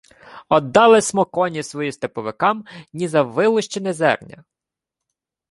[0.49, 4.43] —Оддали смо коні свої степовикам ні за вилущене зерня.